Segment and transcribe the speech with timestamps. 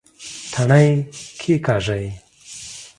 [0.51, 0.85] تڼي
[1.39, 2.05] کېکاږئ